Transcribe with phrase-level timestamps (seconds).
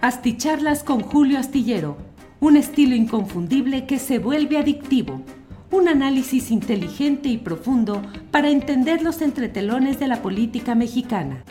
[0.00, 1.96] Asticharlas con Julio Astillero,
[2.38, 5.22] un estilo inconfundible que se vuelve adictivo.
[5.72, 8.00] Un análisis inteligente y profundo
[8.30, 11.42] para entender los entretelones de la política mexicana.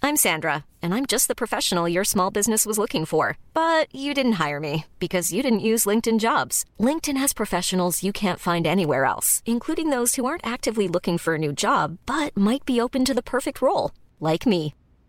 [0.00, 3.36] I'm Sandra, and I'm just the professional your small business was looking for.
[3.52, 6.64] But you didn't hire me because you didn't use LinkedIn jobs.
[6.78, 11.34] LinkedIn has professionals you can't find anywhere else, including those who aren't actively looking for
[11.34, 13.90] a new job but might be open to the perfect role,
[14.20, 14.74] like me.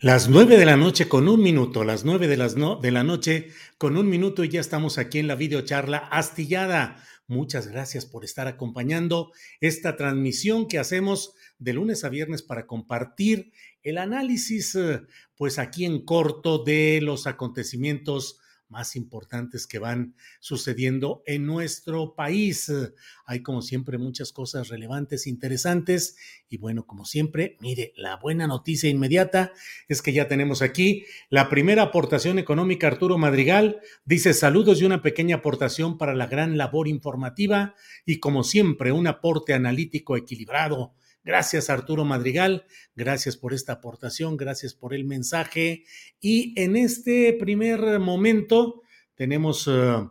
[0.00, 3.50] Las nueve de la noche con un minuto, las nueve de, no- de la noche
[3.78, 7.02] con un minuto y ya estamos aquí en la videocharla astillada.
[7.26, 13.52] Muchas gracias por estar acompañando esta transmisión que hacemos de lunes a viernes para compartir
[13.82, 15.00] el análisis, eh,
[15.36, 18.40] pues aquí en corto, de los acontecimientos
[18.74, 22.70] más importantes que van sucediendo en nuestro país.
[23.24, 26.16] Hay como siempre muchas cosas relevantes, interesantes
[26.48, 29.52] y bueno, como siempre, mire, la buena noticia inmediata
[29.86, 32.88] es que ya tenemos aquí la primera aportación económica.
[32.88, 38.42] Arturo Madrigal dice saludos y una pequeña aportación para la gran labor informativa y como
[38.42, 40.94] siempre un aporte analítico equilibrado.
[41.24, 45.84] Gracias Arturo Madrigal, gracias por esta aportación, gracias por el mensaje.
[46.20, 48.82] Y en este primer momento
[49.14, 50.06] tenemos eh,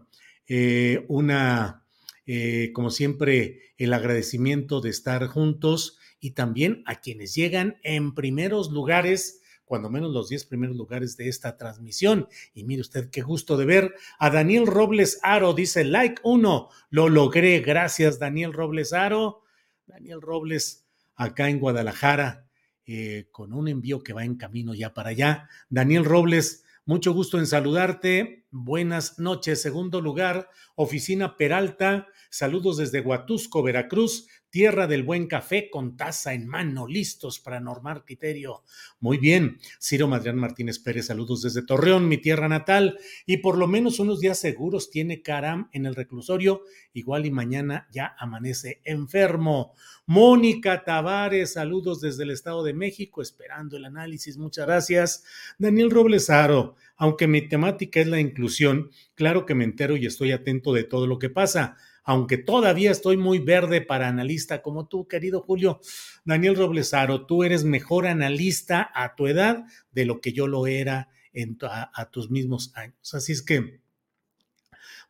[0.47, 1.85] eh, una,
[2.25, 8.71] eh, como siempre, el agradecimiento de estar juntos y también a quienes llegan en primeros
[8.71, 12.27] lugares cuando menos los 10 primeros lugares de esta transmisión.
[12.55, 17.07] Y mire usted qué gusto de ver a Daniel Robles Aro, dice like uno, lo
[17.07, 19.43] logré, gracias Daniel Robles Aro.
[19.85, 20.82] Daniel Robles
[21.16, 22.47] acá en Guadalajara,
[22.85, 25.50] eh, con un envío que va en camino ya para allá.
[25.69, 28.42] Daniel Robles, mucho gusto en saludarte.
[28.55, 29.63] Buenas noches.
[29.63, 32.07] Segundo lugar, Oficina Peralta.
[32.29, 38.05] Saludos desde Huatusco, Veracruz, tierra del buen café con taza en mano, listos para normar
[38.05, 38.61] criterio.
[38.99, 39.57] Muy bien.
[39.81, 42.99] Ciro Madrián Martínez Pérez, saludos desde Torreón, mi tierra natal.
[43.25, 46.61] Y por lo menos unos días seguros tiene Caram en el reclusorio.
[46.93, 49.73] Igual y mañana ya amanece enfermo.
[50.05, 54.37] Mónica Tavares, saludos desde el Estado de México, esperando el análisis.
[54.37, 55.23] Muchas gracias.
[55.57, 60.31] Daniel Robles Aro, aunque mi temática es la inclusión, claro que me entero y estoy
[60.31, 61.77] atento de todo lo que pasa.
[62.03, 65.79] Aunque todavía estoy muy verde para analista como tú, querido Julio.
[66.25, 71.09] Daniel Roblesaro, tú eres mejor analista a tu edad de lo que yo lo era
[71.31, 73.13] en a, a tus mismos años.
[73.13, 73.79] Así es que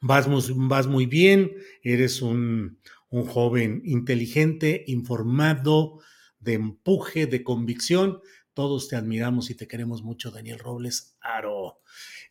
[0.02, 1.52] vas, vas muy bien,
[1.82, 2.78] eres un
[3.10, 6.00] joven inteligente, informado,
[6.44, 8.20] de empuje, de convicción.
[8.54, 11.82] Todos te admiramos y te queremos mucho, Daniel Robles Aro.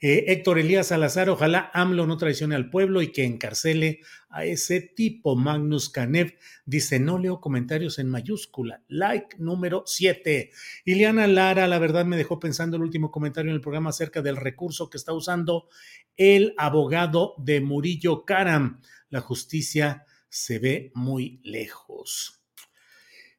[0.00, 4.00] Eh, Héctor Elías Salazar, ojalá AMLO no traicione al pueblo y que encarcele
[4.30, 5.34] a ese tipo.
[5.34, 6.34] Magnus Canev
[6.64, 8.82] dice, no leo comentarios en mayúscula.
[8.88, 10.50] Like número 7.
[10.84, 14.36] Ileana Lara, la verdad me dejó pensando el último comentario en el programa acerca del
[14.36, 15.68] recurso que está usando
[16.16, 18.80] el abogado de Murillo Karam.
[19.08, 22.41] La justicia se ve muy lejos.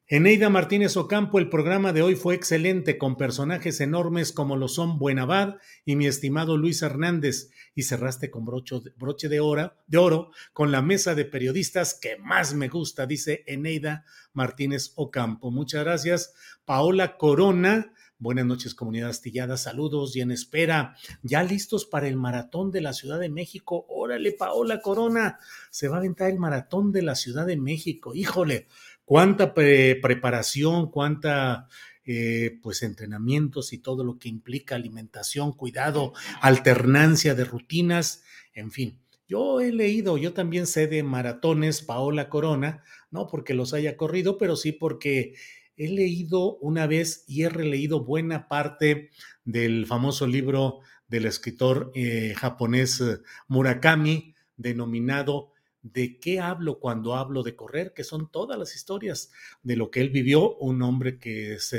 [0.06, 4.98] Eneida Martínez Ocampo, el programa de hoy fue excelente con personajes enormes como lo son
[4.98, 5.56] Buenavad
[5.86, 10.82] y mi estimado Luis Hernández y cerraste con broche de, hora, de oro con la
[10.82, 14.04] mesa de periodistas que más me gusta, dice Eneida
[14.34, 15.50] Martínez Ocampo.
[15.50, 16.34] Muchas gracias.
[16.66, 22.70] Paola Corona, buenas noches comunidad astillada, saludos y en espera, ya listos para el maratón
[22.70, 23.86] de la Ciudad de México.
[23.88, 25.38] Órale, Paola Corona,
[25.70, 28.14] se va a aventar el maratón de la Ciudad de México.
[28.14, 28.66] Híjole,
[29.04, 31.68] cuánta pre- preparación, cuánta
[32.04, 38.22] eh, pues entrenamientos y todo lo que implica alimentación, cuidado, alternancia de rutinas,
[38.52, 39.00] en fin.
[39.26, 44.36] Yo he leído, yo también sé de maratones, Paola Corona, no porque los haya corrido,
[44.36, 45.34] pero sí porque
[45.76, 49.10] he leído una vez y he releído buena parte
[49.44, 53.18] del famoso libro del escritor eh, japonés eh,
[53.48, 55.53] Murakami, denominado
[55.84, 59.30] de qué hablo cuando hablo de correr, que son todas las historias
[59.62, 61.76] de lo que él vivió, un hombre que se,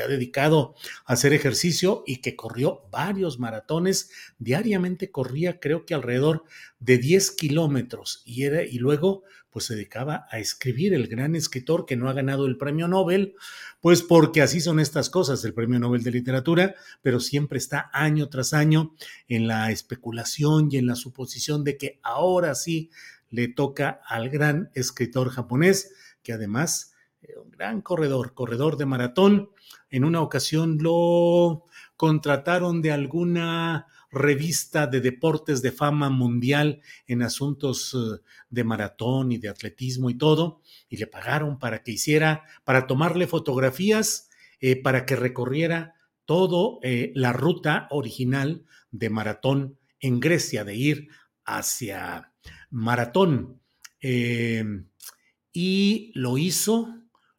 [0.00, 0.74] ha dedicado
[1.06, 6.44] a hacer ejercicio y que corrió varios maratones, diariamente corría creo que alrededor
[6.78, 11.86] de 10 kilómetros y, era, y luego pues se dedicaba a escribir, el gran escritor
[11.86, 13.34] que no ha ganado el premio Nobel,
[13.80, 18.28] pues porque así son estas cosas, el premio Nobel de literatura, pero siempre está año
[18.28, 18.94] tras año
[19.26, 22.90] en la especulación y en la suposición de que ahora sí
[23.30, 25.92] le toca al gran escritor japonés,
[26.22, 29.50] que además, eh, un gran corredor, corredor de maratón,
[29.90, 31.64] en una ocasión lo
[31.96, 39.38] contrataron de alguna revista de deportes de fama mundial en asuntos eh, de maratón y
[39.38, 44.30] de atletismo y todo, y le pagaron para que hiciera, para tomarle fotografías,
[44.60, 45.94] eh, para que recorriera
[46.24, 46.78] todo
[47.14, 51.08] la ruta original de maratón en Grecia, de ir
[51.46, 52.34] hacia
[52.70, 53.60] maratón.
[54.00, 54.64] Eh,
[55.52, 56.88] y lo hizo,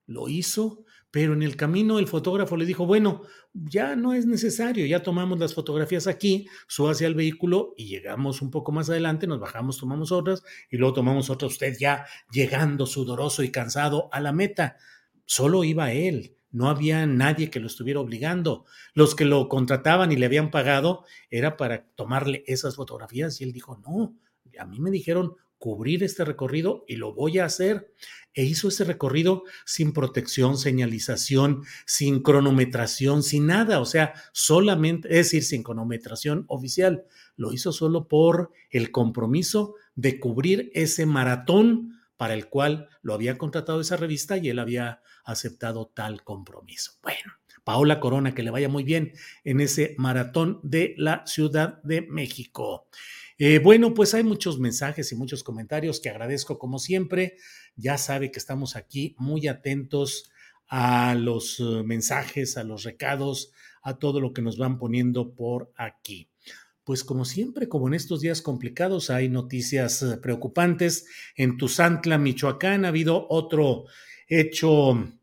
[0.05, 3.23] lo hizo, pero en el camino el fotógrafo le dijo, bueno,
[3.53, 8.51] ya no es necesario, ya tomamos las fotografías aquí, súbase al vehículo y llegamos un
[8.51, 13.43] poco más adelante, nos bajamos, tomamos otras y luego tomamos otras, usted ya llegando sudoroso
[13.43, 14.77] y cansado a la meta.
[15.25, 18.65] Solo iba él, no había nadie que lo estuviera obligando.
[18.93, 23.51] Los que lo contrataban y le habían pagado era para tomarle esas fotografías y él
[23.51, 24.15] dijo, no,
[24.59, 27.93] a mí me dijeron cubrir este recorrido y lo voy a hacer.
[28.33, 35.27] E hizo ese recorrido sin protección, señalización, sin cronometración, sin nada, o sea, solamente, es
[35.27, 37.03] decir, sin cronometración oficial.
[37.35, 43.37] Lo hizo solo por el compromiso de cubrir ese maratón para el cual lo había
[43.37, 46.93] contratado esa revista y él había aceptado tal compromiso.
[47.01, 47.33] Bueno,
[47.63, 49.13] Paola Corona, que le vaya muy bien
[49.43, 52.87] en ese maratón de la Ciudad de México.
[53.41, 57.37] Eh, bueno, pues hay muchos mensajes y muchos comentarios que agradezco como siempre.
[57.77, 60.29] Ya sabe que estamos aquí muy atentos
[60.67, 65.71] a los eh, mensajes, a los recados, a todo lo que nos van poniendo por
[65.77, 66.29] aquí.
[66.83, 71.05] Pues como siempre, como en estos días complicados, hay noticias eh, preocupantes.
[71.37, 73.85] En Tuzantla, Michoacán, ha habido otro
[74.27, 75.13] hecho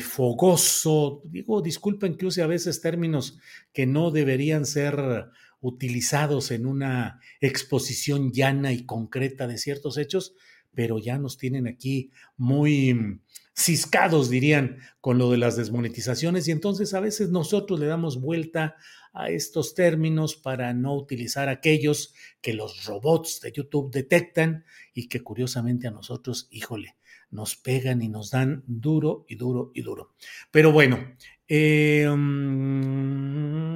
[0.00, 1.20] fogoso.
[1.26, 3.38] Digo, disculpen que use a veces términos
[3.74, 5.28] que no deberían ser
[5.64, 10.34] utilizados en una exposición llana y concreta de ciertos hechos,
[10.74, 13.20] pero ya nos tienen aquí muy mm,
[13.54, 18.76] ciscados, dirían, con lo de las desmonetizaciones y entonces a veces nosotros le damos vuelta
[19.14, 22.12] a estos términos para no utilizar aquellos
[22.42, 26.96] que los robots de YouTube detectan y que curiosamente a nosotros, híjole,
[27.30, 30.12] nos pegan y nos dan duro y duro y duro.
[30.50, 30.98] Pero bueno,
[31.48, 33.73] eh, mm,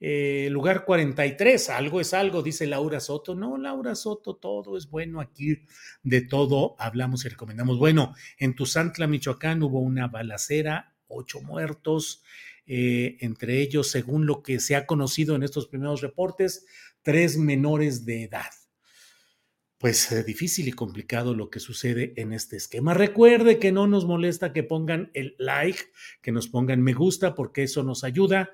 [0.00, 3.34] eh, lugar 43, algo es algo, dice Laura Soto.
[3.34, 5.62] No, Laura Soto, todo es bueno aquí,
[6.02, 7.78] de todo hablamos y recomendamos.
[7.78, 12.22] Bueno, en Tuzantla, Michoacán, hubo una balacera, ocho muertos,
[12.66, 16.66] eh, entre ellos, según lo que se ha conocido en estos primeros reportes,
[17.02, 18.50] tres menores de edad
[19.84, 22.94] pues eh, difícil y complicado lo que sucede en este esquema.
[22.94, 25.78] Recuerde que no nos molesta que pongan el like,
[26.22, 28.50] que nos pongan me gusta, porque eso nos ayuda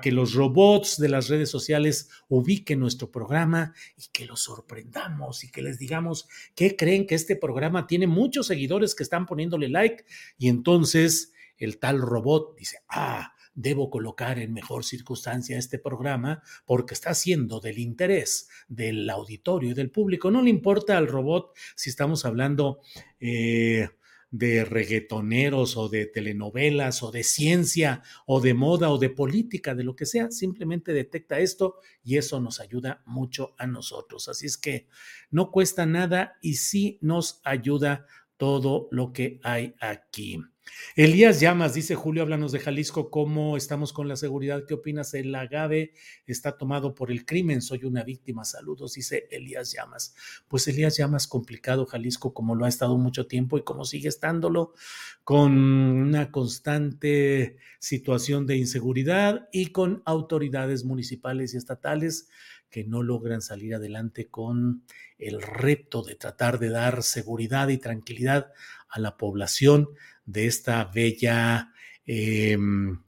[0.00, 5.50] que los robots de las redes sociales ubiquen nuestro programa y que los sorprendamos y
[5.50, 10.04] que les digamos que creen que este programa tiene muchos seguidores que están poniéndole like
[10.36, 16.94] y entonces el tal robot dice, ah, debo colocar en mejor circunstancia este programa porque
[16.94, 20.30] está siendo del interés del auditorio y del público.
[20.30, 22.80] No le importa al robot si estamos hablando
[23.18, 23.88] eh,
[24.30, 29.84] de reggaetoneros o de telenovelas o de ciencia o de moda o de política, de
[29.84, 34.28] lo que sea, simplemente detecta esto y eso nos ayuda mucho a nosotros.
[34.28, 34.88] Así es que
[35.30, 38.06] no cuesta nada y sí nos ayuda
[38.36, 40.38] todo lo que hay aquí.
[40.96, 44.64] Elías Llamas, dice Julio, háblanos de Jalisco, ¿cómo estamos con la seguridad?
[44.66, 45.14] ¿Qué opinas?
[45.14, 45.92] El agave
[46.26, 50.14] está tomado por el crimen, soy una víctima, saludos, dice Elías Llamas.
[50.48, 54.74] Pues Elías Llamas, complicado Jalisco como lo ha estado mucho tiempo y como sigue estándolo,
[55.24, 62.28] con una constante situación de inseguridad y con autoridades municipales y estatales
[62.70, 64.82] que no logran salir adelante con
[65.18, 68.52] el reto de tratar de dar seguridad y tranquilidad
[68.88, 69.88] a la población
[70.24, 71.72] de esta bella
[72.06, 73.02] em,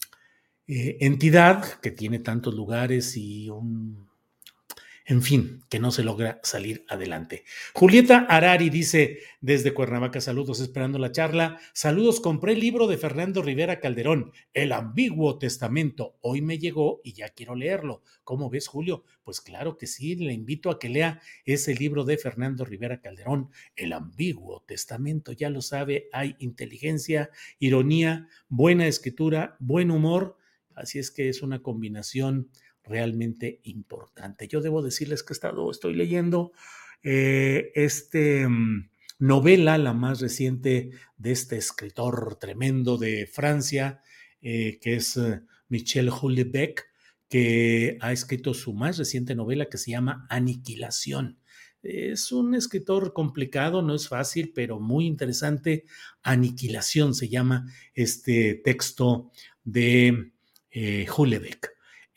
[0.66, 4.09] eh, entidad que tiene tantos lugares y un
[5.10, 7.42] en fin, que no se logra salir adelante.
[7.74, 11.58] Julieta Arari dice desde Cuernavaca, saludos esperando la charla.
[11.72, 16.16] Saludos, compré el libro de Fernando Rivera Calderón, El ambiguo testamento.
[16.20, 18.02] Hoy me llegó y ya quiero leerlo.
[18.22, 19.02] ¿Cómo ves, Julio?
[19.24, 23.50] Pues claro que sí, le invito a que lea ese libro de Fernando Rivera Calderón,
[23.74, 25.32] El ambiguo testamento.
[25.32, 30.36] Ya lo sabe, hay inteligencia, ironía, buena escritura, buen humor.
[30.76, 32.48] Así es que es una combinación
[32.84, 34.48] realmente importante.
[34.48, 36.52] Yo debo decirles que he estado, estoy leyendo
[37.02, 44.02] eh, este mm, novela, la más reciente de este escritor tremendo de Francia,
[44.40, 46.84] eh, que es eh, Michel Houellebecq,
[47.28, 51.38] que ha escrito su más reciente novela que se llama Aniquilación.
[51.82, 55.84] Es un escritor complicado, no es fácil, pero muy interesante.
[56.22, 59.30] Aniquilación se llama este texto
[59.64, 60.32] de
[60.70, 61.06] eh,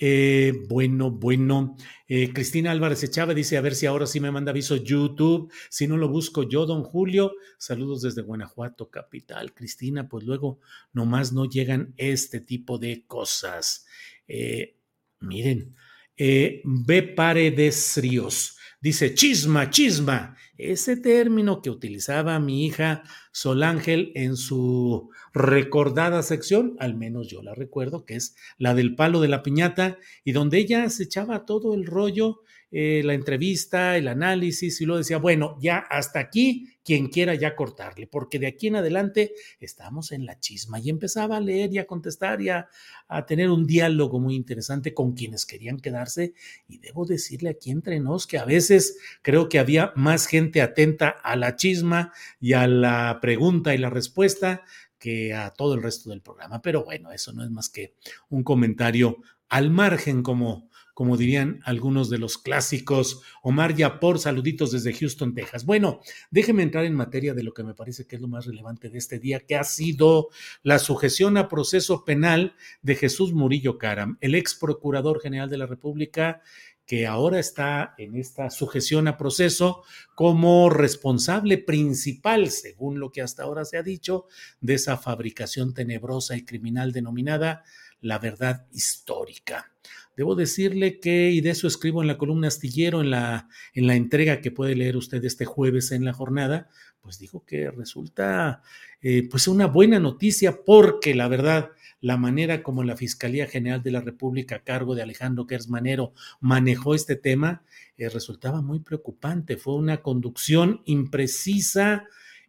[0.05, 1.77] eh, bueno, bueno.
[2.10, 5.50] Eh, Cristina Álvarez Echave dice, a ver si ahora sí me manda aviso YouTube.
[5.69, 7.31] Si no lo busco yo, don Julio.
[7.57, 9.53] Saludos desde Guanajuato, capital.
[9.53, 10.60] Cristina, pues luego
[10.91, 13.86] nomás no llegan este tipo de cosas.
[14.27, 14.75] Eh,
[15.22, 15.74] miren,
[16.17, 18.57] ve Paredes Ríos.
[18.83, 20.35] Dice, chisma, chisma.
[20.57, 27.41] Ese término que utilizaba mi hija Sol Ángel en su recordada sección, al menos yo
[27.41, 31.45] la recuerdo, que es la del palo de la piñata, y donde ella se echaba
[31.45, 32.41] todo el rollo
[32.75, 37.55] eh, la entrevista, el análisis, y luego decía, bueno, ya hasta aquí, quien quiera ya
[37.55, 40.79] cortarle, porque de aquí en adelante estamos en la chisma.
[40.79, 42.67] Y empezaba a leer y a contestar y a,
[43.07, 46.33] a tener un diálogo muy interesante con quienes querían quedarse.
[46.67, 51.09] Y debo decirle aquí entre nos que a veces creo que había más gente atenta
[51.09, 52.11] a la chisma
[52.41, 54.63] y a la pregunta y la respuesta
[54.97, 56.59] que a todo el resto del programa.
[56.63, 57.93] Pero bueno, eso no es más que
[58.29, 63.21] un comentario al margen, como como dirían algunos de los clásicos.
[63.41, 65.65] Omar por saluditos desde Houston, Texas.
[65.65, 66.00] Bueno,
[66.31, 68.97] déjeme entrar en materia de lo que me parece que es lo más relevante de
[68.97, 70.29] este día, que ha sido
[70.62, 75.65] la sujeción a proceso penal de Jesús Murillo Caram, el ex procurador general de la
[75.65, 76.41] República
[76.85, 79.83] que ahora está en esta sujeción a proceso
[80.15, 84.25] como responsable principal, según lo que hasta ahora se ha dicho,
[84.59, 87.63] de esa fabricación tenebrosa y criminal denominada
[88.01, 89.72] la verdad histórica.
[90.15, 93.96] Debo decirle que, y de eso escribo en la columna astillero, en la, en la
[93.96, 96.70] entrega que puede leer usted este jueves en la jornada,
[97.01, 98.62] pues dijo que resulta
[99.01, 103.91] eh, pues una buena noticia porque la verdad, la manera como la Fiscalía General de
[103.91, 107.63] la República a cargo de Alejandro Gersmanero manejó este tema
[107.98, 109.58] eh, resultaba muy preocupante.
[109.58, 112.05] Fue una conducción imprecisa,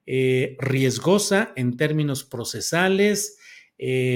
[0.06, 3.38] eh, riesgosa en términos procesales,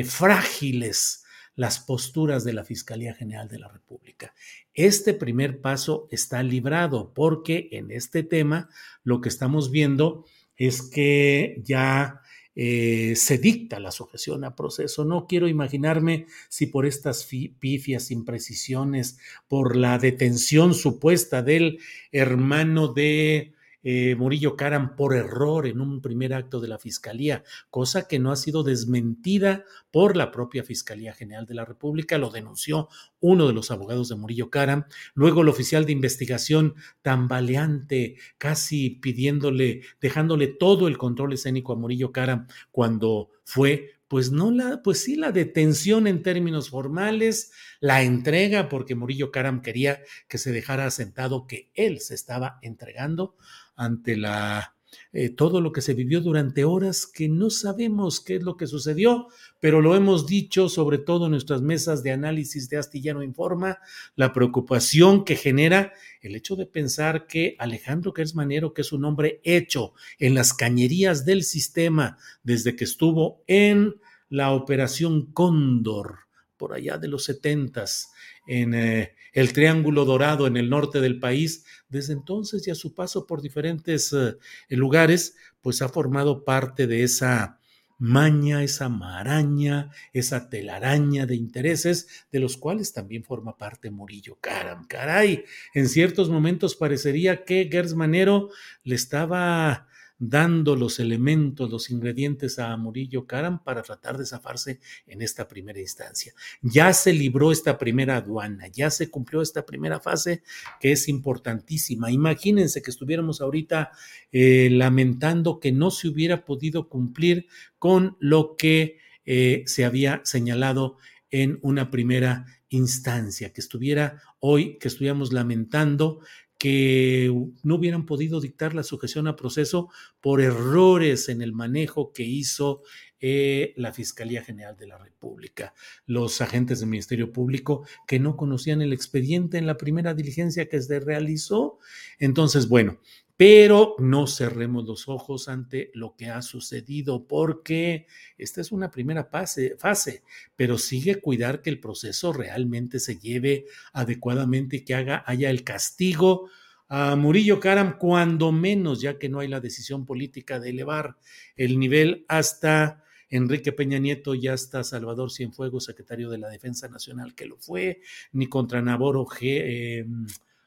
[0.04, 1.24] frágiles
[1.58, 4.32] las posturas de la Fiscalía General de la República.
[4.74, 8.68] Este primer paso está librado porque en este tema
[9.02, 10.24] lo que estamos viendo
[10.56, 12.20] es que ya
[12.54, 15.04] eh, se dicta la sujeción a proceso.
[15.04, 21.80] No quiero imaginarme si por estas pifias, imprecisiones, por la detención supuesta del
[22.12, 28.08] hermano de eh, Murillo Caram por error en un primer acto de la Fiscalía, cosa
[28.08, 32.88] que no ha sido desmentida por la propia Fiscalía General de la República, lo denunció
[33.20, 39.82] uno de los abogados de Murillo Caram, luego el oficial de investigación tambaleante, casi pidiéndole,
[40.00, 45.16] dejándole todo el control escénico a Murillo Caram cuando fue pues no la, pues sí,
[45.16, 51.46] la detención en términos formales, la entrega, porque Murillo Caram quería que se dejara asentado
[51.46, 53.36] que él se estaba entregando
[53.78, 54.74] ante la
[55.12, 58.66] eh, todo lo que se vivió durante horas que no sabemos qué es lo que
[58.66, 59.28] sucedió,
[59.60, 63.78] pero lo hemos dicho sobre todo en nuestras mesas de análisis de Astillano Informa,
[64.16, 69.40] la preocupación que genera el hecho de pensar que Alejandro Gersmanero, que es un hombre
[69.44, 73.94] hecho en las cañerías del sistema desde que estuvo en
[74.28, 76.20] la operación Cóndor,
[76.56, 78.10] por allá de los setentas,
[78.46, 82.94] en eh, el Triángulo Dorado en el norte del país, desde entonces y a su
[82.94, 84.36] paso por diferentes eh,
[84.68, 87.58] lugares, pues ha formado parte de esa
[87.98, 94.86] maña, esa maraña, esa telaraña de intereses, de los cuales también forma parte Murillo Caram.
[94.86, 98.50] Caray, en ciertos momentos parecería que Gers Manero
[98.84, 105.22] le estaba dando los elementos, los ingredientes a Murillo Karam para tratar de zafarse en
[105.22, 106.34] esta primera instancia.
[106.60, 110.42] Ya se libró esta primera aduana, ya se cumplió esta primera fase
[110.80, 112.10] que es importantísima.
[112.10, 113.92] Imagínense que estuviéramos ahorita
[114.32, 117.46] eh, lamentando que no se hubiera podido cumplir
[117.78, 120.96] con lo que eh, se había señalado
[121.30, 126.20] en una primera instancia, que estuviera hoy, que estuviéramos lamentando
[126.58, 129.88] que no hubieran podido dictar la sujeción a proceso
[130.20, 132.82] por errores en el manejo que hizo
[133.20, 135.72] eh, la Fiscalía General de la República,
[136.06, 140.82] los agentes del Ministerio Público que no conocían el expediente en la primera diligencia que
[140.82, 141.78] se realizó.
[142.18, 143.00] Entonces, bueno,
[143.38, 149.30] pero no cerremos los ojos ante lo que ha sucedido, porque esta es una primera
[149.30, 150.24] fase,
[150.56, 155.62] pero sigue cuidar que el proceso realmente se lleve adecuadamente y que haga, haya el
[155.62, 156.50] castigo
[156.88, 161.16] a Murillo Karam, cuando menos, ya que no hay la decisión política de elevar
[161.54, 167.36] el nivel hasta Enrique Peña Nieto y hasta Salvador Cienfuegos, secretario de la Defensa Nacional,
[167.36, 168.00] que lo fue,
[168.32, 170.04] ni contra Nabor eh,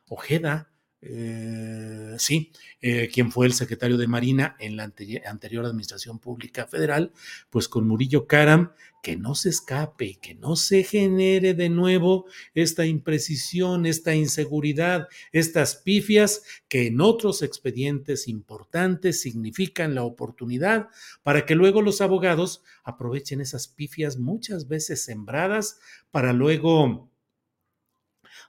[0.08, 6.67] Ojeda, eh, sí, eh, quien fue el secretario de Marina en la anterior Administración Pública
[6.67, 7.12] Federal,
[7.50, 12.86] pues con Murillo Karam, que no se escape, que no se genere de nuevo esta
[12.86, 20.89] imprecisión, esta inseguridad, estas pifias que en otros expedientes importantes significan la oportunidad
[21.24, 25.79] para que luego los abogados aprovechen esas pifias muchas veces sembradas
[26.12, 27.11] para luego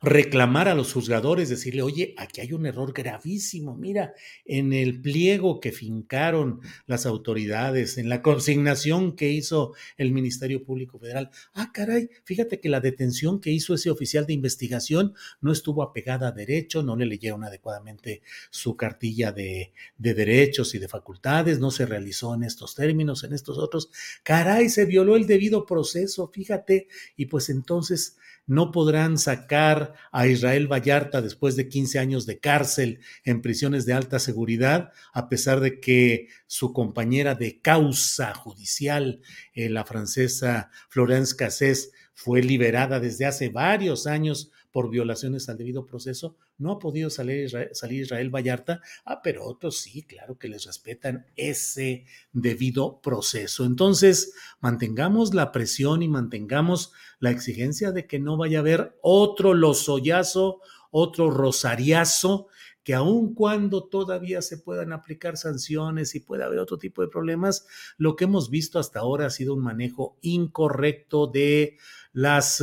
[0.02, 5.60] reclamar a los juzgadores, decirle, oye, aquí hay un error gravísimo, mira, en el pliego
[5.60, 11.30] que fincaron las autoridades, en la consignación que hizo el Ministerio Público Federal.
[11.54, 16.28] Ah, caray, fíjate que la detención que hizo ese oficial de investigación no estuvo apegada
[16.28, 21.70] a derecho, no le leyeron adecuadamente su cartilla de, de derechos y de facultades, no
[21.70, 23.90] se realizó en estos términos, en estos otros.
[24.24, 28.16] Caray, se violó el debido proceso, fíjate, y pues entonces
[28.46, 33.92] no podrán sacar a Israel Vallarta después de 15 años de cárcel en prisiones de
[33.92, 39.20] alta seguridad, a pesar de que su compañera de causa judicial,
[39.54, 45.86] eh, la francesa Florence Cassés, fue liberada desde hace varios años por violaciones al debido
[45.86, 50.48] proceso, no ha podido salir Israel, salir Israel Vallarta, ah, pero otros sí, claro que
[50.48, 53.64] les respetan ese debido proceso.
[53.64, 59.54] Entonces, mantengamos la presión y mantengamos la exigencia de que no vaya a haber otro
[59.54, 62.48] lozoyazo, otro rosariazo,
[62.84, 67.66] que aun cuando todavía se puedan aplicar sanciones y pueda haber otro tipo de problemas,
[67.96, 71.78] lo que hemos visto hasta ahora ha sido un manejo incorrecto de
[72.12, 72.62] las...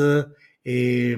[0.63, 1.17] Eh,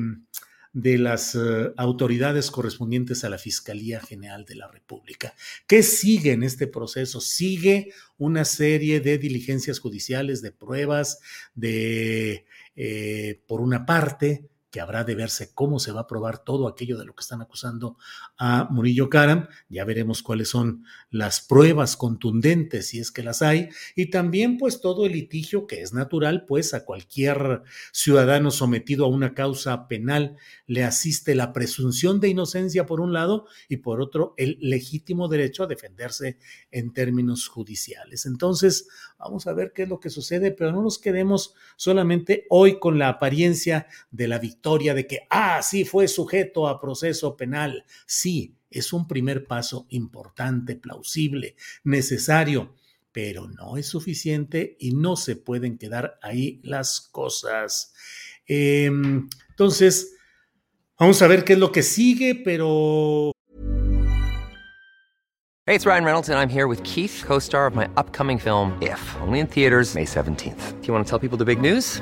[0.74, 5.36] de las eh, autoridades correspondientes a la Fiscalía General de la República.
[5.68, 7.20] ¿Qué sigue en este proceso?
[7.20, 11.20] Sigue una serie de diligencias judiciales, de pruebas,
[11.56, 16.68] de, eh, por una parte, que habrá de verse cómo se va a probar todo
[16.68, 17.98] aquello de lo que están acusando
[18.38, 19.48] a Murillo Karam.
[19.68, 24.80] Ya veremos cuáles son las pruebas contundentes, si es que las hay, y también pues
[24.80, 30.38] todo el litigio que es natural, pues a cualquier ciudadano sometido a una causa penal
[30.68, 35.64] le asiste la presunción de inocencia por un lado y por otro el legítimo derecho
[35.64, 36.38] a defenderse
[36.72, 38.26] en términos judiciales.
[38.26, 38.88] Entonces,
[39.20, 42.98] vamos a ver qué es lo que sucede, pero no nos quedemos solamente hoy con
[42.98, 47.84] la apariencia de la victoria de que, ah, sí fue sujeto a proceso penal.
[48.06, 52.76] Sí, es un primer paso importante, plausible, necesario,
[53.12, 57.94] pero no es suficiente y no se pueden quedar ahí las cosas.
[58.48, 60.16] Em, entonces,
[60.98, 63.32] vamos a ver qué es lo que sigue, pero...
[65.68, 69.00] Hey, it's Ryan Reynolds and I'm here with Keith, co-star of my upcoming film, If,
[69.22, 70.82] only in theaters May 17th.
[70.82, 72.02] Do you want to tell people the big news?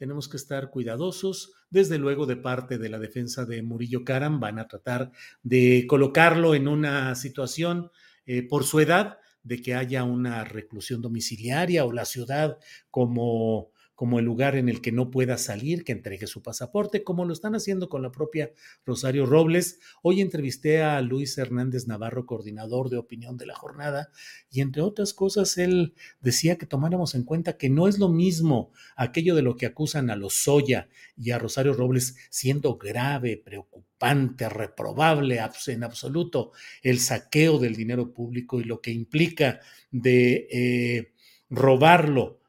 [0.00, 4.58] Tenemos que estar cuidadosos, desde luego de parte de la defensa de Murillo Karam van
[4.58, 7.90] a tratar de colocarlo en una situación
[8.24, 12.56] eh, por su edad de que haya una reclusión domiciliaria o la ciudad
[12.90, 13.69] como
[14.00, 17.34] como el lugar en el que no pueda salir, que entregue su pasaporte, como lo
[17.34, 18.50] están haciendo con la propia
[18.86, 19.78] Rosario Robles.
[20.00, 24.08] Hoy entrevisté a Luis Hernández Navarro, coordinador de opinión de la jornada,
[24.50, 28.72] y entre otras cosas, él decía que tomáramos en cuenta que no es lo mismo
[28.96, 34.48] aquello de lo que acusan a los Soya y a Rosario Robles siendo grave, preocupante,
[34.48, 39.60] reprobable en absoluto el saqueo del dinero público y lo que implica
[39.90, 41.12] de eh,
[41.50, 42.39] robarlo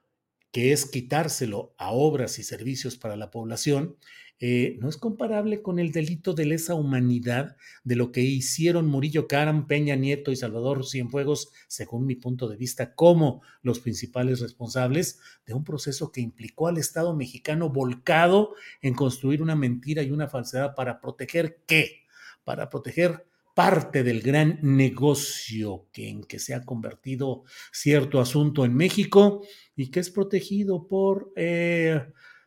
[0.52, 3.96] que es quitárselo a obras y servicios para la población,
[4.44, 9.28] eh, no es comparable con el delito de lesa humanidad de lo que hicieron Murillo
[9.28, 15.20] Caram, Peña Nieto y Salvador Cienfuegos, según mi punto de vista, como los principales responsables
[15.46, 20.28] de un proceso que implicó al Estado mexicano volcado en construir una mentira y una
[20.28, 22.08] falsedad para proteger qué?
[22.44, 28.74] Para proteger parte del gran negocio que, en que se ha convertido cierto asunto en
[28.74, 29.44] México
[29.76, 32.02] y que es protegido por eh,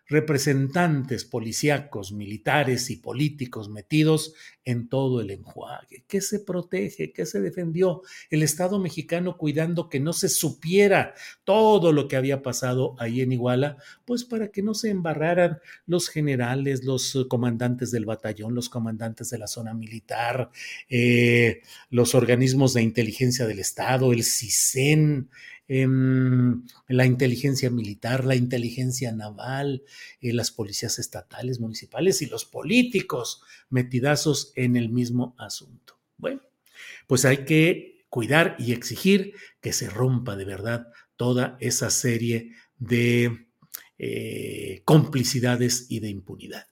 [0.07, 6.05] representantes policíacos, militares y políticos metidos en todo el enjuague.
[6.07, 7.13] ¿Qué se protege?
[7.13, 8.03] ¿Qué se defendió?
[8.31, 11.15] El Estado mexicano cuidando que no se supiera
[11.45, 16.09] todo lo que había pasado ahí en Iguala, pues para que no se embarraran los
[16.09, 20.51] generales, los comandantes del batallón, los comandantes de la zona militar,
[20.89, 25.31] eh, los organismos de inteligencia del Estado, el CISEN,
[25.67, 29.83] Em, la inteligencia militar, la inteligencia naval,
[30.21, 35.99] eh, las policías estatales, municipales y los políticos metidazos en el mismo asunto.
[36.19, 36.43] Bueno,
[37.07, 43.47] pues hay que cuidar y exigir que se rompa de verdad toda esa serie de
[43.99, 46.67] eh, complicidades y de impunidad.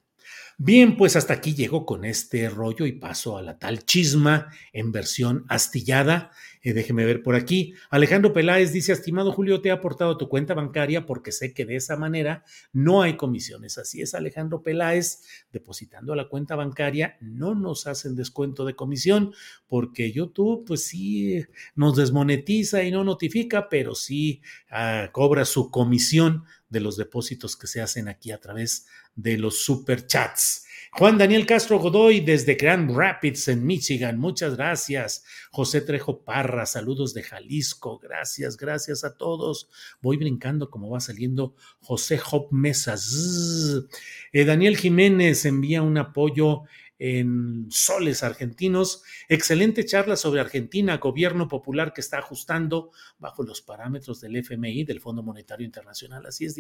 [0.65, 4.93] Bien, pues hasta aquí llego con este rollo y paso a la tal chisma en
[4.93, 6.31] versión astillada.
[6.63, 7.75] Eh, déjeme ver por aquí.
[7.91, 11.75] Alejandro Peláez dice, estimado Julio, te he aportado tu cuenta bancaria porque sé que de
[11.75, 13.77] esa manera no hay comisiones.
[13.77, 19.35] Así es, Alejandro Peláez, depositando a la cuenta bancaria no nos hacen descuento de comisión
[19.67, 21.45] porque YouTube pues sí
[21.75, 27.67] nos desmonetiza y no notifica, pero sí ah, cobra su comisión de los depósitos que
[27.67, 30.67] se hacen aquí a través de los superchats.
[30.95, 35.25] Juan Daniel Castro Godoy desde Grand Rapids en Michigan, muchas gracias.
[35.51, 39.71] José Trejo Parra, saludos de Jalisco, gracias, gracias a todos.
[40.03, 43.89] Voy brincando como va saliendo José Job Mesas.
[44.35, 46.65] Eh, Daniel Jiménez envía un apoyo
[47.05, 49.03] en soles argentinos.
[49.29, 55.01] Excelente charla sobre Argentina, gobierno popular que está ajustando bajo los parámetros del FMI, del
[55.01, 56.27] Fondo Monetario Internacional.
[56.27, 56.57] Así es,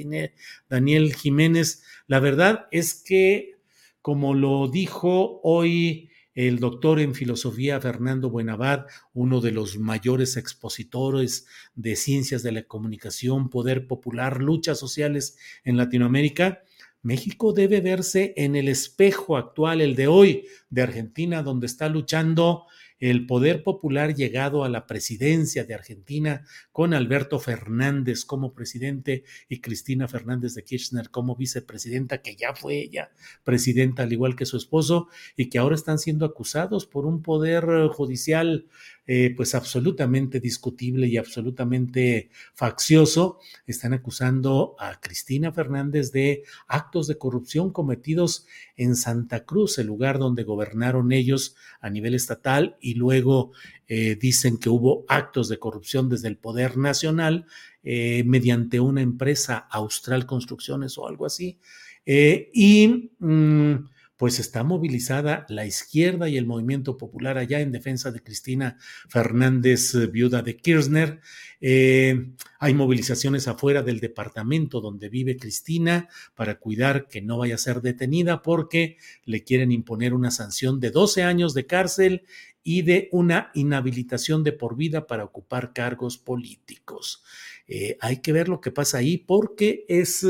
[0.68, 1.84] Daniel Jiménez.
[2.08, 3.60] La verdad es que,
[4.00, 11.46] como lo dijo hoy el doctor en filosofía Fernando Buenavad, uno de los mayores expositores
[11.76, 16.64] de ciencias de la comunicación, poder popular, luchas sociales en Latinoamérica,
[17.02, 22.66] México debe verse en el espejo actual, el de hoy, de Argentina, donde está luchando
[23.02, 29.60] el poder popular llegado a la presidencia de Argentina con Alberto Fernández como presidente y
[29.60, 33.10] Cristina Fernández de Kirchner como vicepresidenta, que ya fue ella
[33.42, 37.88] presidenta al igual que su esposo y que ahora están siendo acusados por un poder
[37.88, 38.68] judicial
[39.04, 47.18] eh, pues absolutamente discutible y absolutamente faccioso, están acusando a Cristina Fernández de actos de
[47.18, 53.50] corrupción cometidos en Santa Cruz, el lugar donde gobernaron ellos a nivel estatal, y luego
[53.88, 57.46] eh, dicen que hubo actos de corrupción desde el Poder Nacional
[57.82, 61.58] eh, mediante una empresa Austral Construcciones o algo así.
[62.06, 63.74] y mm,
[64.22, 69.96] pues está movilizada la izquierda y el movimiento popular allá en defensa de Cristina Fernández,
[69.96, 71.18] eh, viuda de Kirchner.
[71.60, 72.30] Eh,
[72.60, 77.80] hay movilizaciones afuera del departamento donde vive Cristina para cuidar que no vaya a ser
[77.80, 82.22] detenida porque le quieren imponer una sanción de 12 años de cárcel
[82.62, 87.24] y de una inhabilitación de por vida para ocupar cargos políticos.
[87.66, 90.24] Eh, hay que ver lo que pasa ahí porque es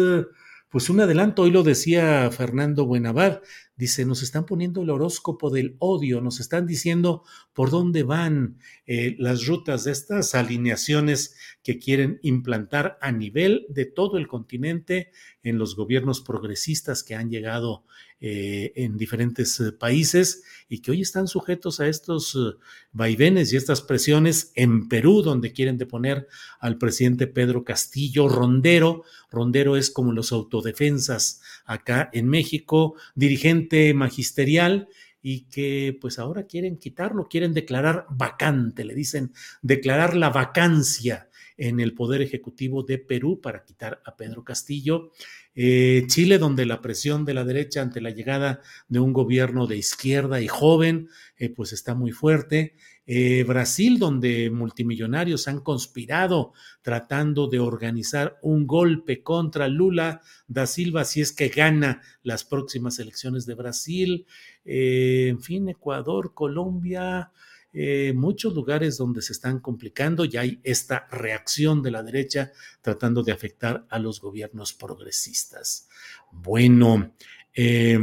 [0.73, 3.43] pues un adelanto, hoy lo decía Fernando Buenavad,
[3.77, 8.57] dice, nos están poniendo el horóscopo del odio, nos están diciendo por dónde van
[8.87, 15.11] eh, las rutas de estas alineaciones que quieren implantar a nivel de todo el continente
[15.43, 17.85] en los gobiernos progresistas que han llegado
[18.25, 22.57] eh, en diferentes eh, países y que hoy están sujetos a estos eh,
[22.93, 26.29] vaivenes y estas presiones en Perú, donde quieren deponer
[26.61, 29.03] al presidente Pedro Castillo Rondero.
[29.29, 34.87] Rondero es como los autodefensas acá en México, dirigente magisterial
[35.21, 39.33] y que pues ahora quieren quitarlo, quieren declarar vacante, le dicen
[39.63, 45.11] declarar la vacancia en el Poder Ejecutivo de Perú para quitar a Pedro Castillo.
[45.55, 49.77] Eh, Chile, donde la presión de la derecha ante la llegada de un gobierno de
[49.77, 52.75] izquierda y joven, eh, pues está muy fuerte.
[53.05, 61.05] Eh, Brasil, donde multimillonarios han conspirado tratando de organizar un golpe contra Lula da Silva
[61.05, 64.27] si es que gana las próximas elecciones de Brasil.
[64.65, 67.33] en fin, Ecuador, Colombia,
[67.73, 73.23] eh, muchos lugares donde se están complicando y hay esta reacción de la derecha tratando
[73.23, 75.89] de afectar a los gobiernos progresistas.
[76.31, 77.15] Bueno,
[77.55, 77.99] eh,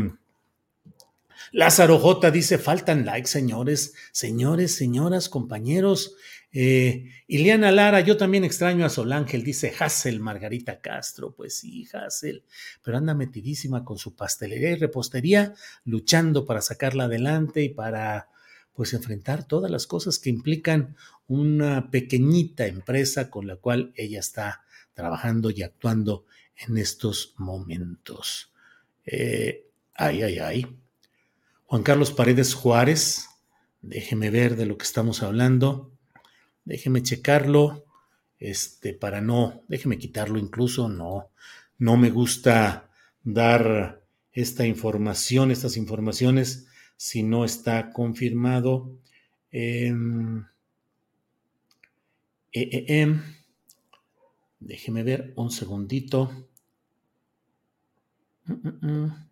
[1.51, 6.15] Lázaro J dice, faltan likes, señores, señores, señoras, compañeros.
[6.51, 11.33] Eh, Ileana Lara, yo también extraño a Solángel, dice Hassel Margarita Castro.
[11.35, 12.43] Pues sí, Hassel,
[12.83, 15.53] pero anda metidísima con su pastelería y repostería,
[15.85, 18.29] luchando para sacarla adelante y para
[18.79, 20.95] pues enfrentar todas las cosas que implican
[21.27, 24.63] una pequeñita empresa con la cual ella está
[24.93, 28.53] trabajando y actuando en estos momentos.
[29.05, 29.65] Eh,
[29.95, 30.77] ay, ay, ay.
[31.65, 33.25] Juan Carlos Paredes Juárez,
[33.81, 35.91] déjeme ver de lo que estamos hablando,
[36.63, 37.83] déjeme checarlo,
[38.39, 41.31] este, para no, déjeme quitarlo incluso, no,
[41.77, 42.89] no me gusta
[43.25, 46.68] dar esta información, estas informaciones
[46.99, 48.99] si no está confirmado.
[49.53, 49.93] Eh,
[52.51, 53.21] eh, em,
[54.59, 56.29] déjeme ver un segundito.
[58.47, 59.29] Mm, mm, mm.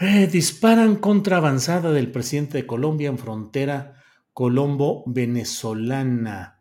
[0.00, 6.58] Eh, disparan contra avanzada del presidente de Colombia en frontera colombo-venezolana.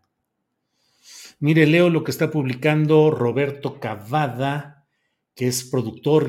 [1.39, 4.74] Mire, leo lo que está publicando Roberto Cavada
[5.35, 6.27] que es productor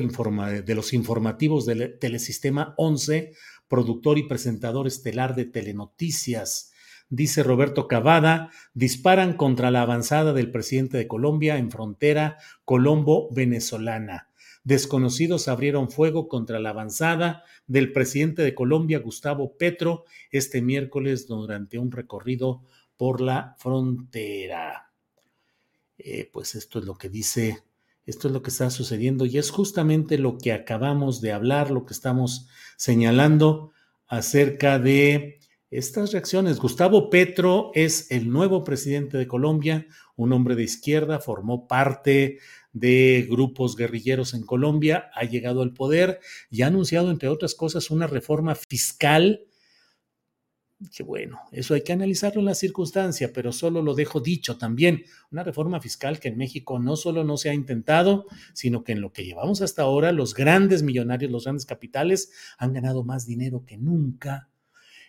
[0.63, 3.33] de los informativos del Telesistema 11,
[3.67, 6.73] productor y presentador estelar de Telenoticias.
[7.09, 14.29] Dice Roberto Cavada, disparan contra la avanzada del presidente de Colombia en frontera Colombo-Venezolana.
[14.65, 21.79] Desconocidos abrieron fuego contra la avanzada del presidente de Colombia, Gustavo Petro, este miércoles durante
[21.79, 22.63] un recorrido
[22.97, 24.91] por la frontera.
[25.97, 27.63] Eh, pues esto es lo que dice
[28.07, 31.85] esto es lo que está sucediendo y es justamente lo que acabamos de hablar, lo
[31.85, 33.73] que estamos señalando
[34.07, 35.39] acerca de
[35.69, 36.59] estas reacciones.
[36.59, 42.39] Gustavo Petro es el nuevo presidente de Colombia, un hombre de izquierda, formó parte
[42.71, 47.91] de grupos guerrilleros en Colombia, ha llegado al poder y ha anunciado, entre otras cosas,
[47.91, 49.46] una reforma fiscal
[50.95, 55.03] que bueno, eso hay que analizarlo en la circunstancia, pero solo lo dejo dicho también.
[55.31, 59.01] Una reforma fiscal que en México no solo no se ha intentado, sino que en
[59.01, 63.63] lo que llevamos hasta ahora, los grandes millonarios, los grandes capitales han ganado más dinero
[63.65, 64.49] que nunca.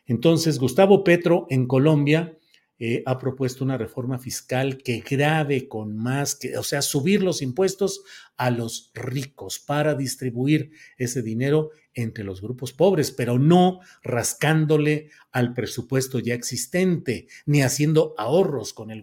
[0.06, 2.38] Entonces, Gustavo Petro en Colombia
[2.80, 7.42] eh, ha propuesto una reforma fiscal que grave con más, que, o sea, subir los
[7.42, 8.04] impuestos
[8.36, 11.70] a los ricos para distribuir ese dinero
[12.02, 18.90] entre los grupos pobres, pero no rascándole al presupuesto ya existente, ni haciendo ahorros con
[18.90, 19.02] el,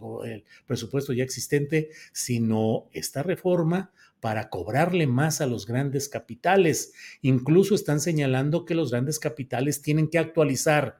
[0.65, 6.93] presupuesto ya existente, sino esta reforma para cobrarle más a los grandes capitales.
[7.21, 10.99] Incluso están señalando que los grandes capitales tienen que actualizar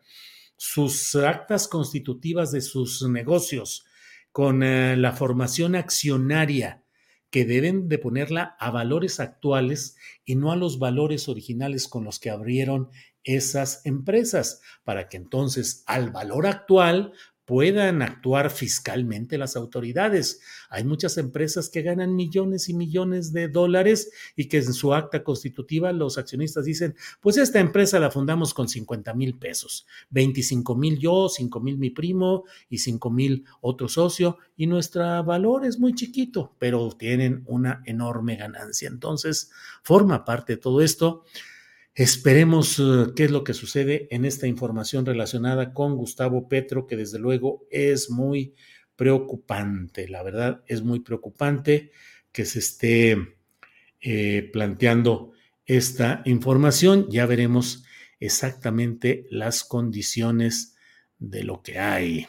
[0.57, 3.85] sus actas constitutivas de sus negocios
[4.31, 6.84] con eh, la formación accionaria
[7.29, 12.19] que deben de ponerla a valores actuales y no a los valores originales con los
[12.19, 12.89] que abrieron
[13.23, 17.13] esas empresas, para que entonces al valor actual
[17.45, 20.41] puedan actuar fiscalmente las autoridades.
[20.69, 25.23] Hay muchas empresas que ganan millones y millones de dólares y que en su acta
[25.23, 30.97] constitutiva los accionistas dicen, pues esta empresa la fundamos con 50 mil pesos, 25 mil
[30.97, 35.93] yo, 5 mil mi primo y 5 mil otro socio y nuestro valor es muy
[35.93, 38.87] chiquito, pero tienen una enorme ganancia.
[38.87, 39.51] Entonces,
[39.83, 41.25] forma parte de todo esto.
[41.95, 46.97] Esperemos eh, qué es lo que sucede en esta información relacionada con Gustavo Petro, que
[46.97, 48.53] desde luego es muy
[48.97, 50.09] preocupante.
[50.09, 51.91] La verdad es muy preocupante
[52.33, 53.37] que se esté
[54.01, 55.31] eh, planteando
[55.65, 57.07] esta información.
[57.09, 57.85] Ya veremos
[58.19, 60.75] exactamente las condiciones
[61.17, 62.27] de lo que hay.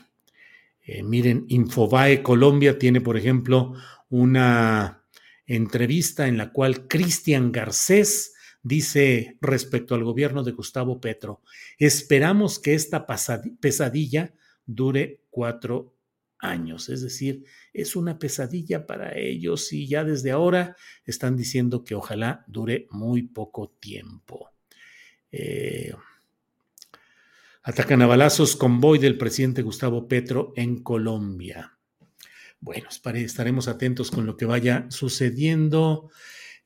[0.84, 3.74] Eh, miren, Infobae Colombia tiene, por ejemplo,
[4.10, 5.02] una
[5.44, 8.35] entrevista en la cual Cristian Garcés,
[8.66, 11.42] dice respecto al gobierno de Gustavo Petro,
[11.78, 13.06] esperamos que esta
[13.60, 15.94] pesadilla dure cuatro
[16.38, 21.94] años, es decir, es una pesadilla para ellos y ya desde ahora están diciendo que
[21.94, 24.50] ojalá dure muy poco tiempo.
[25.30, 25.94] Eh,
[27.62, 31.76] Atacan a balazos convoy del presidente Gustavo Petro en Colombia.
[32.60, 36.10] Bueno, estaremos atentos con lo que vaya sucediendo.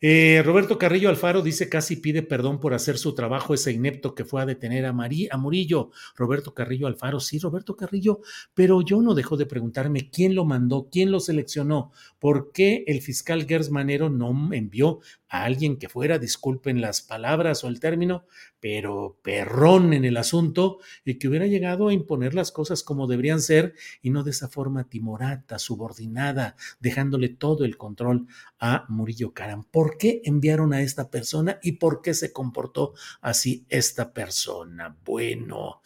[0.03, 4.25] Eh, Roberto Carrillo Alfaro dice casi pide perdón por hacer su trabajo ese inepto que
[4.25, 5.91] fue a detener a, a Murillo.
[6.17, 8.21] Roberto Carrillo Alfaro, sí, Roberto Carrillo,
[8.55, 13.03] pero yo no dejo de preguntarme quién lo mandó, quién lo seleccionó, por qué el
[13.03, 18.25] fiscal Gers Manero no envió a alguien que fuera, disculpen las palabras o el término,
[18.61, 23.40] pero perrón en el asunto y que hubiera llegado a imponer las cosas como deberían
[23.40, 28.27] ser y no de esa forma timorata, subordinada, dejándole todo el control
[28.59, 29.64] a Murillo Caram.
[29.64, 34.96] ¿Por qué enviaron a esta persona y por qué se comportó así esta persona?
[35.05, 35.81] Bueno,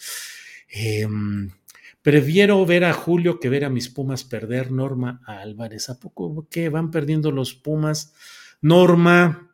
[0.69, 1.51] em,
[2.03, 5.89] prefiero ver a Julio que ver a mis Pumas perder, Norma Álvarez.
[5.91, 8.15] ¿A poco que van perdiendo los Pumas?
[8.61, 9.53] Norma.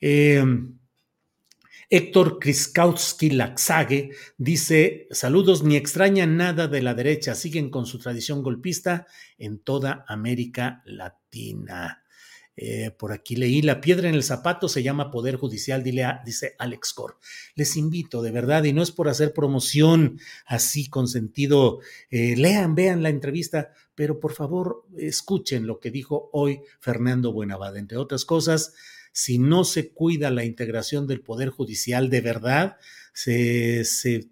[0.00, 0.78] Em,
[1.94, 8.42] Héctor Kriskowski Laxague dice: Saludos, ni extraña nada de la derecha, siguen con su tradición
[8.42, 12.02] golpista en toda América Latina.
[12.56, 16.94] Eh, por aquí leí, la piedra en el zapato se llama Poder Judicial, dice Alex
[16.94, 17.18] Cor.
[17.56, 22.74] Les invito, de verdad, y no es por hacer promoción así con sentido, eh, lean,
[22.74, 28.24] vean la entrevista, pero por favor escuchen lo que dijo hoy Fernando Buenavada, entre otras
[28.24, 28.72] cosas
[29.12, 32.76] si no se cuida la integración del Poder Judicial de verdad,
[33.12, 33.84] se,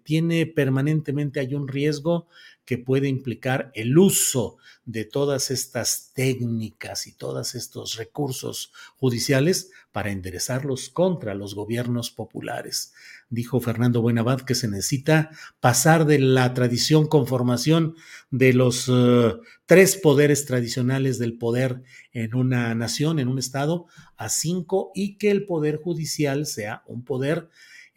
[0.03, 2.27] tiene permanentemente, hay un riesgo
[2.65, 10.11] que puede implicar el uso de todas estas técnicas y todos estos recursos judiciales para
[10.11, 12.93] enderezarlos contra los gobiernos populares.
[13.29, 17.95] Dijo Fernando Buenabad que se necesita pasar de la tradición con formación
[18.29, 19.33] de los eh,
[19.65, 25.31] tres poderes tradicionales del poder en una nación, en un estado, a cinco y que
[25.31, 27.49] el poder judicial sea un poder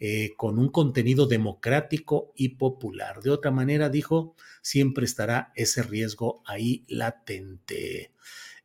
[0.07, 3.21] eh, con un contenido democrático y popular.
[3.23, 8.11] De otra manera, dijo, siempre estará ese riesgo ahí latente.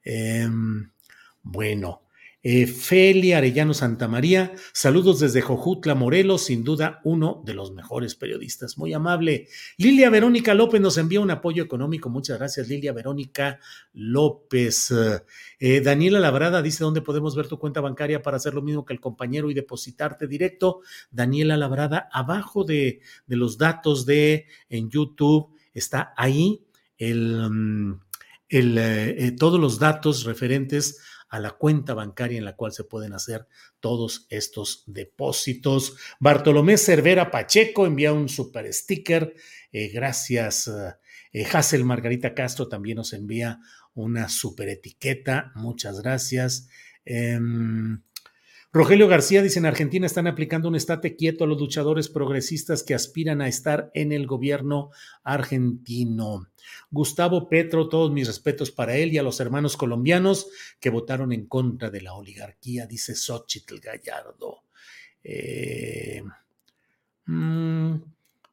[0.05, 0.91] Em,
[1.43, 2.03] bueno,
[2.43, 8.79] eh, Feli Arellano Santamaría, saludos desde Jojutla, Morelos, sin duda uno de los mejores periodistas,
[8.79, 9.49] muy amable.
[9.77, 13.61] Lilia Verónica López nos envía un apoyo económico, muchas gracias Lilia Verónica
[13.93, 14.91] López.
[15.59, 18.95] Eh, Daniela Labrada dice, ¿dónde podemos ver tu cuenta bancaria para hacer lo mismo que
[18.95, 20.81] el compañero y depositarte directo?
[21.11, 26.65] Daniela Labrada, abajo de, los datos de en YouTube, está ahí
[26.97, 28.01] el, mm,
[28.49, 33.15] el, eh, todos los datos referentes a la cuenta bancaria en la cual se pueden
[33.15, 33.47] hacer
[33.79, 35.97] todos estos depósitos.
[36.19, 39.35] Bartolomé Cervera Pacheco envía un super sticker.
[39.73, 40.71] Eh, gracias.
[41.33, 43.61] Eh, Hazel Margarita Castro también nos envía
[43.95, 45.53] una super etiqueta.
[45.55, 46.69] Muchas gracias.
[47.05, 48.03] Em,
[48.73, 52.95] Rogelio García dice, en Argentina están aplicando un estate quieto a los luchadores progresistas que
[52.95, 54.91] aspiran a estar en el gobierno
[55.23, 56.50] argentino.
[56.91, 60.49] Gustavo Petro, todos mis respetos para él y a los hermanos colombianos
[60.81, 64.65] que votaron en contra de la oligarquía, dice Xochitl Gallardo.
[65.23, 66.23] Eh,
[67.27, 67.95] mm,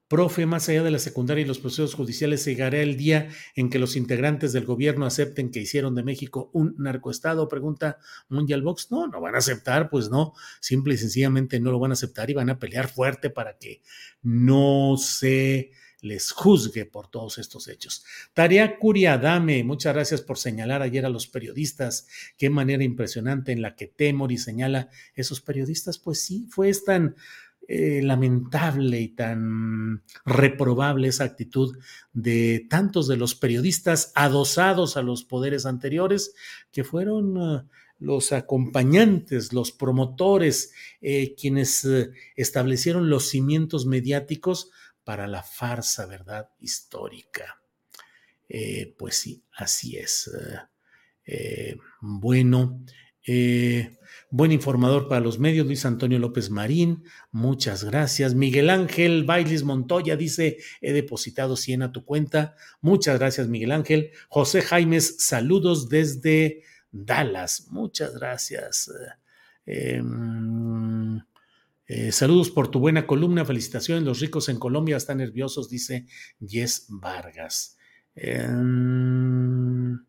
[0.07, 3.77] Profe, más allá de la secundaria y los procesos judiciales, llegará el día en que
[3.77, 7.97] los integrantes del gobierno acepten que hicieron de México un narcoestado, pregunta
[8.29, 8.89] Mundial Box.
[8.89, 12.29] No, no van a aceptar, pues no, simple y sencillamente no lo van a aceptar
[12.29, 13.81] y van a pelear fuerte para que
[14.21, 18.05] no se les juzgue por todos estos hechos.
[18.33, 22.07] Tarea Curiadame, muchas gracias por señalar ayer a los periodistas.
[22.37, 25.97] Qué manera impresionante en la que Temori señala esos periodistas.
[25.97, 27.15] Pues sí, fue tan
[27.67, 31.77] eh, lamentable y tan reprobable esa actitud
[32.13, 36.33] de tantos de los periodistas adosados a los poderes anteriores
[36.71, 37.67] que fueron uh,
[37.99, 41.85] los acompañantes, los promotores, eh, quienes
[42.35, 44.69] establecieron los cimientos mediáticos
[45.07, 47.61] para la farsa verdad histórica.
[48.49, 50.29] Eh, pues sí, así es.
[52.01, 52.83] bueno,
[54.29, 58.35] Buen informador para los medios, Luis Antonio López Marín, muchas gracias.
[58.35, 62.55] Miguel Ángel Bailis Montoya dice, he depositado 100 a tu cuenta.
[62.81, 64.11] Muchas gracias, Miguel Ángel.
[64.27, 67.67] José Jaimes, saludos desde Dallas.
[67.69, 68.91] Muchas gracias.
[69.65, 70.46] Em,
[71.87, 73.45] eh, saludos por tu buena columna.
[73.45, 74.03] Felicitaciones.
[74.03, 76.05] Los ricos en Colombia están nerviosos, dice
[76.39, 77.77] Yes Vargas.
[78.13, 79.99] Em,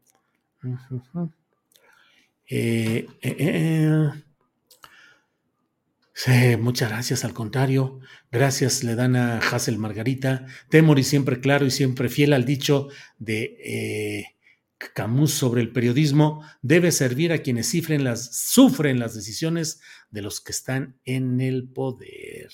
[2.50, 3.06] eh,
[6.26, 8.00] eh, muchas gracias, al contrario.
[8.32, 10.46] Gracias le dan a Hazel Margarita.
[10.68, 12.88] Temori siempre claro y siempre fiel al dicho
[13.18, 14.26] de
[14.94, 16.42] Camus sobre el periodismo.
[16.62, 17.72] Debe servir a quienes
[18.02, 22.50] las, sufren las decisiones de los que están en el poder.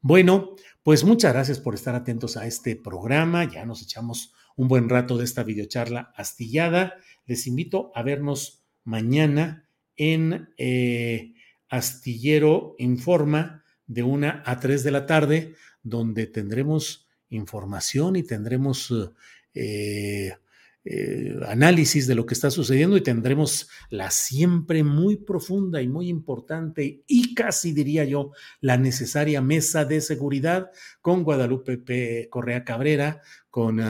[0.00, 3.50] Bueno, pues muchas gracias por estar atentos a este programa.
[3.50, 6.94] Ya nos echamos un buen rato de esta videocharla astillada.
[7.26, 11.34] Les invito a vernos mañana en eh,
[11.68, 18.92] Astillero Informa de una a 3 de la tarde, donde tendremos información y tendremos
[19.54, 20.36] eh,
[20.86, 26.08] eh, análisis de lo que está sucediendo y tendremos la siempre muy profunda y muy
[26.08, 30.70] importante y casi diría yo la necesaria mesa de seguridad
[31.00, 32.28] con Guadalupe.
[32.28, 33.80] Correa Cabrera, con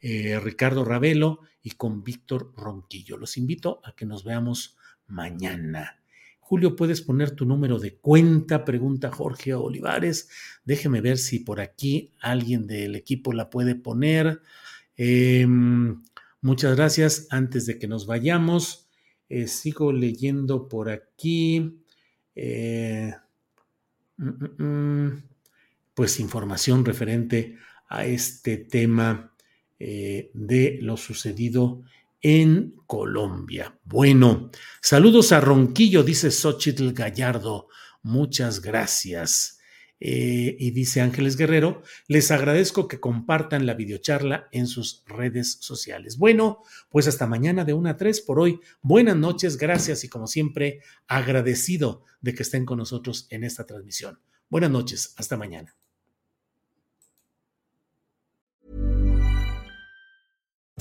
[0.00, 3.16] eh, Ricardo Ravelo y con Víctor Ronquillo.
[3.16, 6.00] Los invito a que nos veamos mañana.
[6.38, 8.64] Julio, ¿puedes poner tu número de cuenta?
[8.64, 10.28] Pregunta Jorge Olivares.
[10.64, 14.42] Déjeme ver si por aquí alguien del equipo la puede poner.
[14.96, 16.02] Em,
[16.40, 17.26] muchas gracias.
[17.30, 18.88] Antes de que nos vayamos,
[19.28, 21.80] eh, sigo leyendo por aquí.
[22.34, 23.12] Eh,
[24.16, 25.22] mm, mm, mm,
[25.94, 27.56] pues información referente
[27.88, 29.32] a este tema
[29.78, 31.82] eh, de lo sucedido
[32.20, 33.78] en Colombia.
[33.84, 37.68] Bueno, saludos a Ronquillo, dice Xochitl Gallardo.
[38.02, 39.53] Muchas gracias.
[40.06, 46.18] Eh, y dice Ángeles Guerrero, les agradezco que compartan la videocharla en sus redes sociales.
[46.18, 46.58] Bueno,
[46.90, 48.60] pues hasta mañana de 1 a 3 por hoy.
[48.82, 54.20] Buenas noches, gracias y como siempre, agradecido de que estén con nosotros en esta transmisión.
[54.50, 55.74] Buenas noches, hasta mañana.